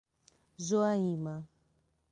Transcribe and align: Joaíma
Joaíma 0.67 1.45